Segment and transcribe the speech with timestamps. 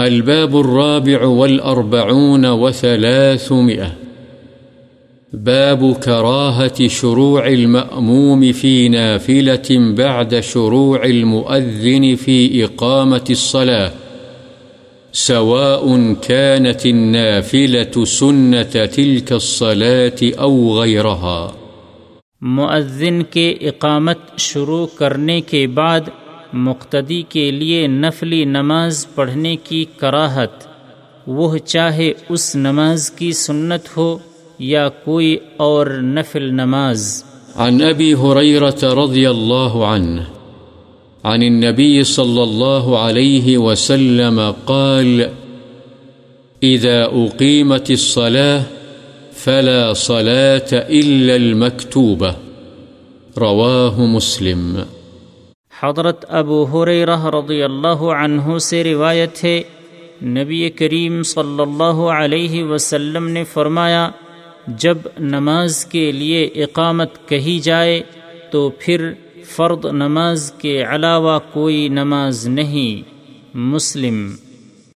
[0.00, 3.92] الباب الرابع والأربعون وثلاثمئة
[5.32, 13.92] باب كراهة شروع المأموم في نافلة بعد شروع المؤذن في إقامة الصلاة.
[15.12, 21.54] سواء كانت النافلة سنة تلك الصلاة أو غيرها.
[22.40, 26.00] مؤذن کے اقامت شروع کرنے کے بعد
[26.54, 30.50] مقتدی کے لیے نفلی نماز پڑھنے کی کراہت۔
[31.26, 34.18] وہ چاہے اس نماز کی سنت ہو
[34.58, 37.24] یا کوئی اور نفل نماز۔
[37.56, 40.22] عن أبي هريرة رضي الله عنه
[41.22, 45.20] عن النبي صلى الله عليه وسلم قال
[46.62, 48.62] إذا أقيمت الصلاة
[49.36, 52.32] فلا صلاة إلا المكتوبة
[53.36, 54.78] رواه مسلم۔
[55.84, 59.62] حضرت ابو حریرہ رضی اللہ عنہ سے روایت ہے،
[60.22, 64.10] نبی کریم صلی اللہ علیہ وسلم نے فرمایا،
[64.66, 68.00] جب نماز کے لیے اقامت کہی جائے
[68.50, 69.12] تو پھر
[69.46, 73.10] فرد نماز کے علاوہ کوئی نماز نہیں۔
[73.54, 74.34] مسلم